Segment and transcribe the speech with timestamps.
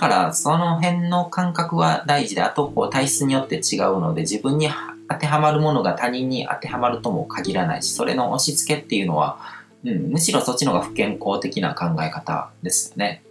[0.00, 4.70] からその辺の感覚は大事で、あとこう体質によって違うので自分に
[5.10, 9.38] 当てはまるものが他人に当てはまるとも限らないし、それの押し付けっていうのは、
[9.84, 13.22] うん、むしろそっちの方が不健康的な考え方ですよね。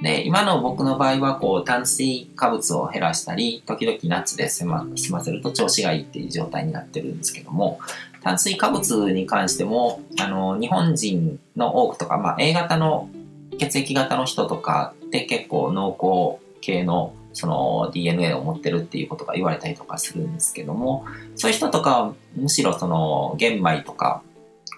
[0.00, 7.80] で、今の僕の場合は、こう、炭水化物を減らしたり、時々ナッツで済ま済ませると調子がいいっていう状態になってるんですけども、
[8.22, 13.10] 炭水化物に関しても、あの、日本人の多くとか、まあ、A 型の
[13.58, 15.96] 血液型の人とかって結構濃
[16.38, 21.04] 厚系のその DNA を持ってるっていうことが言われたりとかするんですけども、
[21.36, 24.22] そういう人とかはむしろその玄米とか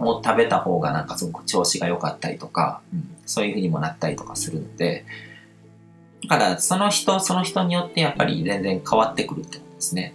[0.01, 5.05] を食べた方がなんかすごく調子が良かったりとか、うん、そういう風にもなったりとかするので、
[6.29, 10.15] だからその人その人によってやっぱり全然変わってくるってことですね。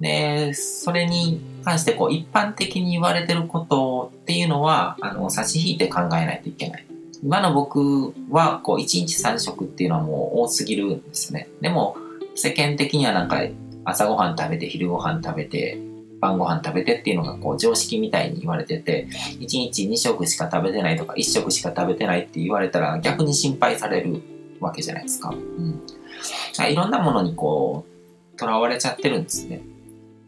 [0.00, 6.86] で、それに関してこう一般的に言われてることっていうのは、あの、差し引いて考えないといけない。
[7.24, 11.48] 今の僕はこう1日3食っていうのはもう多すぎるんですね。
[11.62, 11.96] でも
[12.34, 13.40] 世間的にはなんか
[13.86, 15.78] 朝ごはん食べて昼ごはん食べて
[16.20, 19.08] 晩ご飯食べてっていうのがこう常識みたいに言われてて、
[19.40, 24.20] 1日2食しか食べてないとか1食しか食べてないって言われたら逆に心配される
[24.60, 25.30] わけじゃないですか。
[25.30, 25.80] うん。
[26.70, 27.86] いろんなものにこ
[28.36, 29.62] う、囚われちゃってるんですね。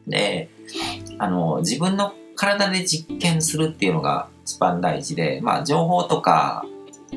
[0.07, 0.49] で、
[1.19, 6.65] あの、自分の体で実験するっていうのが一番大事で、まあ情報とか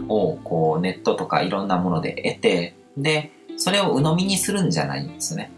[0.07, 5.51] をこうネットとかいろんなもので得て、で、それを鵜呑みにするんじゃないんですね。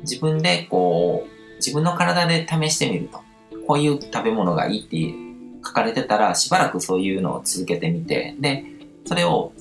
[0.00, 3.20] 自分でこう、自分の体で試してみると。
[3.66, 8.64] こういう食べ物がいいって書かれてたら、しばらくそういうのを続けてみて、で、
[9.04, 9.52] それを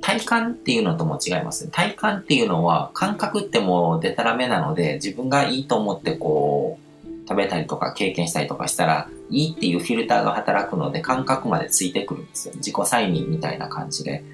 [0.00, 1.68] 体感っていうのとも違います。
[1.68, 6.87] 体感っていうのは感覚ってもうデタラメなので、自分がいいと思ってこう、
[7.28, 12.54] 食べたりとか経験したりとかしたら、いいっていうフィルターが働くので感覚までついてくるんですよ。
[12.56, 14.24] 自己催眠みたいな感じで。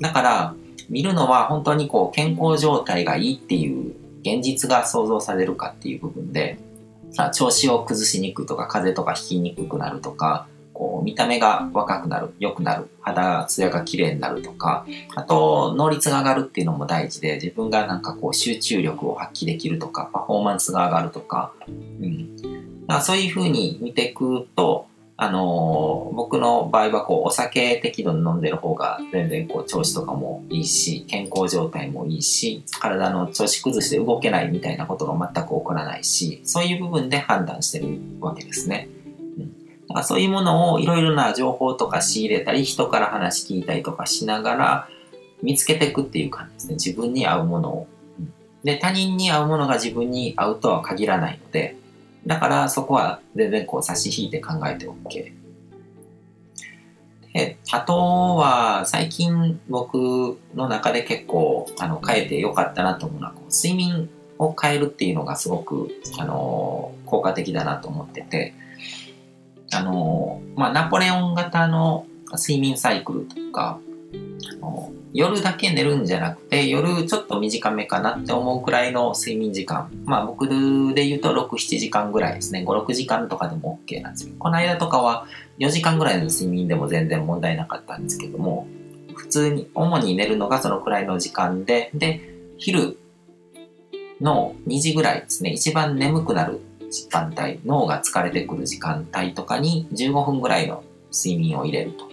[0.00, 0.54] だから、
[0.88, 6.58] 見るのは本当にこう健康状態がいいっていう現実が想像されるかっていう部分で、
[7.34, 10.46] 調子を崩しにくいとか、風邪とかひきにくくなるとか、
[10.76, 21.70] こう見た目が若くなる、良くなる、肌ツヤが綺麗になるとか、あと能率が上がるっていうのも大事で、自分がなんかこう集中力を発揮できるとか、パフォーマンスが上がるとか、う
[22.06, 22.36] ん。
[23.00, 24.86] そういうふうに見ていくと、
[25.18, 38.90] あのー、僕の場合はこうお酒適度に飲んでる方が全然こう調子とかもいいし健康状態もいいし体の調子崩して動けないみたいなことが全く起こらないしそういう部分で判断してるわけですね。
[39.88, 44.88] うん、かそういうものをいろいろな情報とか仕入れたり人から話聞いたりとかしながら
[45.42, 47.86] 見つけていくっていう感じですね自分に合うものを。
[48.64, 51.76] で他人に合うものが自分に合うとは限らないので
[52.26, 55.32] だからそこは全然こう差し引いて考えて OK。
[57.36, 57.94] で、あと
[58.36, 64.08] は最近僕の中で結構あの変えてよかったなと思うのはう睡眠
[64.38, 68.54] を変えるっていうのがすごくあの効果的だなと思ってて、
[69.72, 73.78] あの、まあ、ナポレオン型の睡眠サイクルとか、
[74.52, 79.90] あの夜だけ寝るんじゃなくて、夜ちょっと短めかなって思うくらいの睡眠時間。
[80.04, 82.64] まあ僕で言うと6、7時間ぐらいですね。
[82.66, 84.34] 5、6時間とかでも OK なんですよ。
[84.38, 85.26] この間とかは
[85.58, 88.66] 4時間ぐらいの睡眠でも全然問題なかったんですけども、
[89.14, 92.20] 普通に、主に寝るのがそのくらいの時間で、で、
[92.58, 92.98] 昼
[94.20, 95.50] の2時ぐらいですね。
[95.50, 96.60] 一番眠くなる
[96.90, 102.08] 時間帯、脳が疲れてくる時間帯とかに15分ぐらいの睡眠を入れると。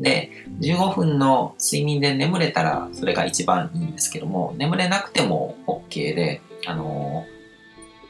[0.00, 7.26] で、15分の睡眠で眠れたらそれが一番いいんですけども、眠れなくても OK で、あの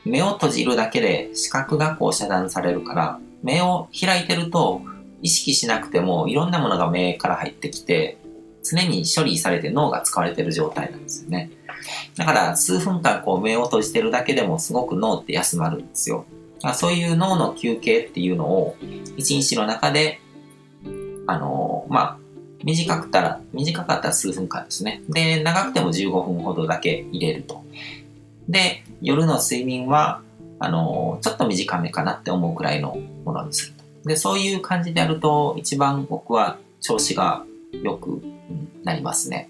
[0.06, 4.82] ー、目を閉じるだけで視覚がこう遮断されるから、目を開いてると
[5.22, 8.18] 意識しなくてもいろんなものが目から入ってきて、
[8.62, 11.50] 常に処理されて脳が使われてる状態なんですよね。
[12.20, 16.26] だから数分間こう目を閉じてるだけでもすごく脳って休まるんですよ。
[16.74, 18.76] そういう脳の休憩っていうのを
[19.16, 20.20] 一日の中で
[21.26, 22.18] あのまあ、
[22.64, 25.00] 短くたら、短かったら数分間ですね。
[25.08, 27.62] で、長くても15分ほどだけ入れると。
[28.48, 30.22] で、夜の睡眠は、
[30.58, 34.08] あのちょっと短めかなって思うくらいのものにすると。
[34.08, 37.44] で、そういう感じでやると、一番僕は調子が
[37.82, 38.20] 良く
[38.82, 39.48] なりますね。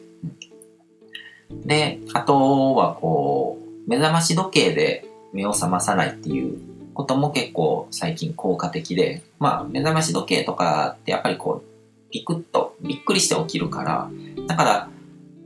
[1.50, 6.58] で、あとはこう、目覚まし時計で目を覚まさないっていう
[6.94, 14.10] ことも結構最近効果的で、まあ、目覚まし時計とかってやっぱりこう、ピクッとびっくりして起きるから、
[14.46, 14.88] だから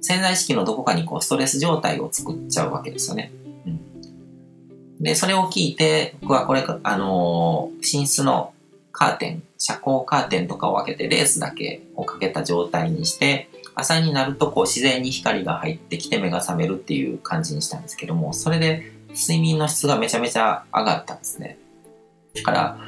[0.00, 3.32] 潜在意識のどこかにこうストレス状態を作っちゃうわけですよね。
[3.66, 3.80] うん、
[5.02, 8.52] で、それを聞いて、僕はこれ、あのー、寝室の
[8.92, 21.58] カーテン、遮光カーテンとかを開けてレースだけをかけた状態にして、朝になるとこう自然に光が入ってきて目が覚めるっていう感じにしたんですけども、それで睡眠の質がめちゃめちゃ上がったんですね。
[22.34, 22.78] だから、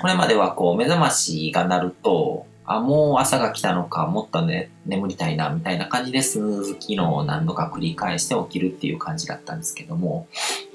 [0.00, 10.28] これまではこう目覚ましが鳴ると、あ、もう朝が来たのか、もっとね、眠りたいな、みたいな感じでスヌーズ機能を何度か繰り返して起きるっていう感じだったんですけども、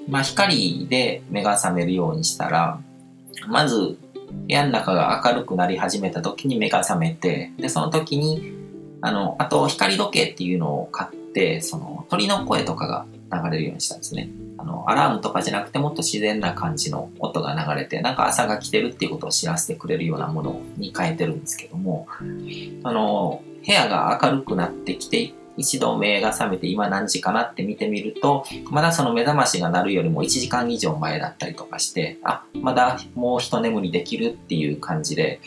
[0.08, 2.78] まあ光で目が覚めるようにしたら、
[3.48, 3.98] まず部
[4.48, 8.55] 屋の中が明るくなり始めた時に目が覚めて、で、その時に、
[9.00, 14.30] あの、あと光時計っていうのを買って、その鳥の声とかが流れるようにしたんですね。
[14.58, 22.06] あの、アラームとかじゃなくてもっと自然な感じの音が流れて、なんか朝が来てるっていうことを知らせてくれるようなものに変えてるんですけども、
[22.82, 35.40] あの、部屋が明るくなってきて、一度目が覚めて今何時かなって見てみると、まだその目覚ましが鳴るよりも1時間以上前だったりとかして、あ、まだもう一眠りできるっていう感じで、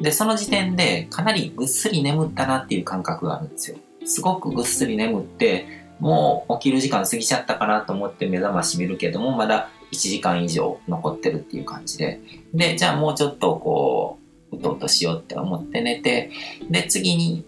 [0.00, 3.78] で、その時点でかなりぐっすり眠ったなっていう感覚があるんですよ。
[4.04, 5.66] すごくぐっすり眠って、
[6.00, 12.20] もう起きる時間過ぎちゃったかなと思って目覚まし見るけども、まだ1時間以上残ってるっていう感じで。
[12.52, 14.18] で、じゃあもうちょっとこ
[14.52, 16.30] う、うとうとしようって思って寝て、
[16.70, 17.44] で、次に、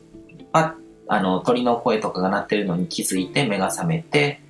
[0.53, 0.73] パッ、
[1.09, 4.41] あの、鳥の声とかが鳴ってるのに気づいて目が覚めて、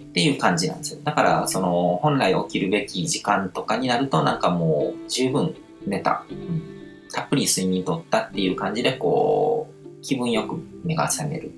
[0.00, 1.00] っていう感じなんですよ。
[1.02, 5.56] だから、その、本来起きるべき時間とかになると、なんかもう十分
[5.86, 6.24] 寝た。
[6.30, 6.75] うん、
[7.12, 11.52] たっぷり睡眠とったっていう感じで、こう、気分よく目が覚める。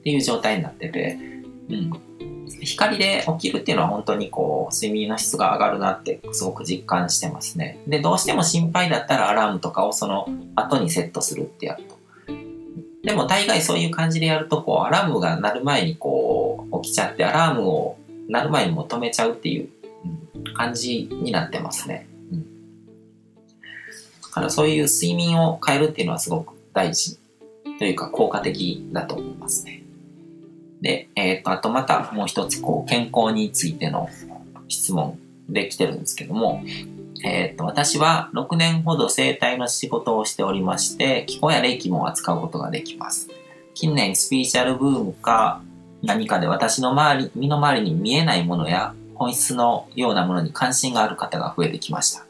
[0.00, 1.18] っていう状態になってて、
[1.70, 1.90] うん。
[2.60, 7.78] 光で起きるっていうのは本当にこう、睡眠の質が上がるなってすごく実感してますね。
[7.86, 11.98] で、どうしても心配だったらアラームとかをその後にセットするってやると。
[13.02, 17.96] でも大概そういう感じでやると、こう、アラームが鳴る前にこう、起きちゃって、アラームを
[18.28, 19.68] 鳴る前にも止めちゃうっていう、
[20.54, 22.07] 感じになってますね。
[24.38, 24.42] うん。
[24.42, 27.18] だからそういう睡眠を変えるっていうのはすごく大事
[27.78, 29.82] というか効果的だと思いますね。
[30.80, 34.08] で、えっ、ー、と、あとまたもう一つ、こう、健康についての
[34.68, 35.18] 質問
[35.48, 36.62] できてるんですけども、
[37.24, 43.28] えっ、ー、と、私は6年ほど生態の仕事をしておりまして、気候や霊気も扱うことができます。
[43.74, 45.62] 近年、スピーチャルブームか
[46.02, 52.27] 何かで私の周り、身の回りに見えないものや本質のようなものに関心がある方が増えてきました。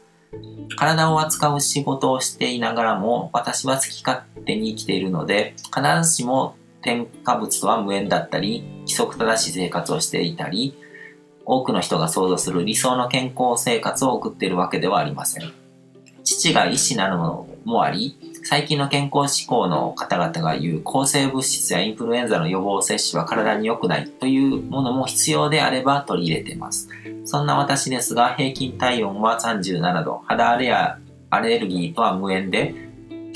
[0.75, 10.77] 体を扱う仕事をしていながらも、私は好き勝手に生きているので、必ずしも添加物とは無縁だったり、規則正しい生活をしていたり、
[11.45, 15.51] 多くの人が想像する理想の健康生活を送っているわけではありません。
[16.23, 26.89] 父が医師なのもあり、最近の健康志向の方々が言う抗生物質やインフルエンザの予防接種は体に良くないというものも必要であれば取り入れています。
[27.25, 30.97] そんな私ですが、平均体温は37度、肌荒れや
[31.29, 32.73] アレルギーとは無縁で、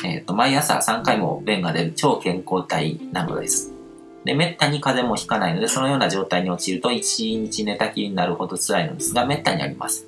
[0.03, 3.71] えっ、ー、と、毎朝3回も便が出る超健康体なのです。
[4.25, 10.07] で、めったに風邪もひかないので、そのような状態に陥ると1日寝たきりになるほど辛いのですが、めったにあります。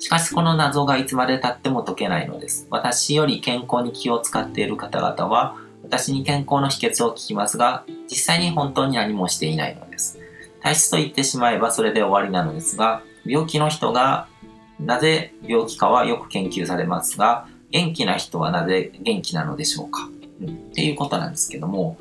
[0.00, 2.66] しかしこの謎がいつまで経っても解けないのです。
[2.70, 10.18] 私より健康に気を使っている方々は、私に健康の秘訣を聞きますが、実際に本当に何もしていないのです。
[10.62, 14.26] 体質と言ってしまえばそれで終わりなのですが、病気の人が
[14.80, 20.08] なぜ病気かはよく研究されますが、元気な人はなぜ元気なのでしょうか、
[20.40, 21.98] うん、っていうことなんですけども、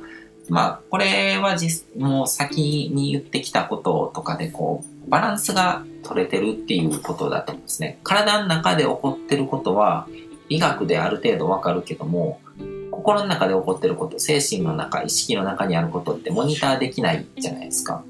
[0.48, 1.58] まあ、これは、
[1.98, 8.00] もう先に言ってきたこととかで、こう、バランスが取れてるっていうことだと思うんですね。
[8.04, 10.08] 体の中で起こってることは、
[10.50, 12.40] 医学である程度わかるけども、
[12.92, 18.04] 心の中で起こってること、精神の中、意識の中にあることってモニターできないじゃないですか。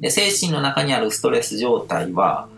[0.00, 2.48] で、精神の中にあるストレス状態は、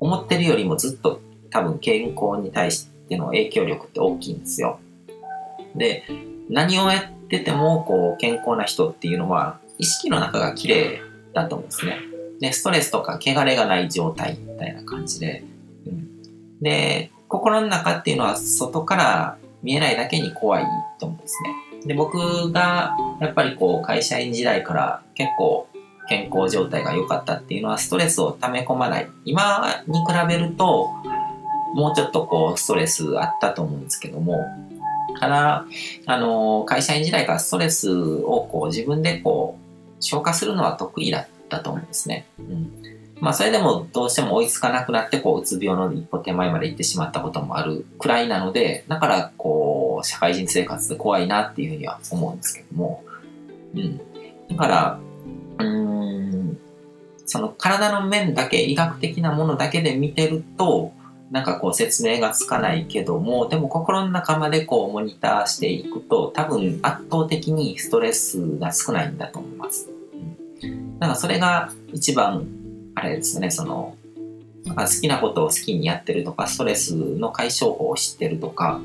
[0.00, 4.78] 思ってるよりもずっと多分健康に対しての影響力って大きいんですよ。
[5.74, 6.04] で、
[6.50, 11.00] 何をやってても、こう、健康な人っていうのは、意識の中が綺麗
[11.32, 11.98] だと思うんですね。
[12.40, 15.44] で、ストレスとか汚れがない状態みたいな感じで。
[15.86, 20.66] うん、で、心の中っていうのは外から見えないだけに怖い
[20.98, 21.86] と思うんですね。
[21.86, 25.68] で、僕がやっぱりこう会社員時代から結構
[26.08, 29.08] 健康状態が良かったっていうのはストレスを溜め込まない。
[29.24, 30.88] 今に比べると
[31.74, 34.44] もうちょっとこうストレスあったと思うんですけども、
[35.18, 35.66] から、
[36.06, 42.26] あの、会社員時代からストレスをこう自分でこう消化するのは得意だったと思うんですね。
[42.38, 42.70] うん。
[43.20, 53.04] まあそれでもどうしても追いつかなくなってこううつ病の一歩手前まで行ってしまったこともあるくらいなので、だからこう社会人生活で怖いなっていうふうには思うんですけども、
[53.74, 53.98] うん。
[54.48, 55.00] だから、
[55.58, 56.58] うん、
[57.24, 60.92] その体の面だけ、医学的なものだけで見てると、
[61.30, 69.88] なんかこう説明がつかないけども、でも心の中までこうモニターしていくと、多分圧倒的にストレスが少ないんだと思います。
[70.98, 72.46] なん、かそれが一番、
[72.94, 73.96] あれですね、その、
[74.74, 78.80] 好きなことを好きにやってるとか、ストレスの解消法を知ってるとか、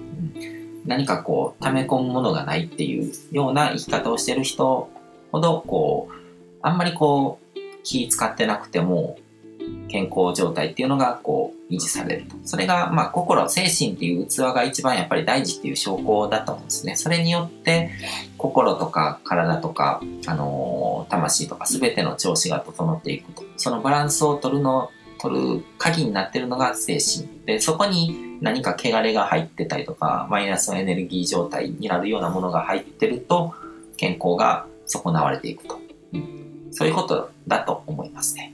[0.86, 4.90] 何かこう、溜め込むものがないっていうような生き方をしてる人
[5.32, 6.14] ほど、こう、
[6.62, 9.18] あんまりこう、気使ってなくても、
[9.88, 12.36] 健康状態っていうのがこう維持されると。
[12.44, 16.96] それがまあ心、精神っていう器が一番やっぱり大事っていう証拠だと思うんですね。
[16.96, 17.92] それによって
[18.38, 23.44] 心とか体とか、あのー、魂とか全ての調子が整っていくと。
[23.58, 27.28] そのバランスを取るの、取る鍵になってるのが精神。
[27.46, 33.54] で、そこに何か汚れが入ってたりとか、マイナスのエネルギー状態になるようなものが入ってると、
[33.98, 35.80] 健康が損なわれていくと。
[36.72, 38.54] そういうことだと思いますね。